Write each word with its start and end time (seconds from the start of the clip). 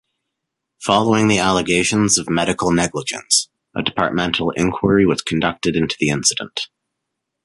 Following 0.83 1.27
the 1.27 1.37
allegations 1.37 2.17
of 2.17 2.27
medical 2.27 2.71
negligence, 2.71 3.49
a 3.75 3.83
departmental 3.83 4.49
inquiry 4.49 5.05
was 5.05 5.21
conducted 5.21 5.75
into 5.75 5.95
the 5.99 6.09
incident. 6.09 6.61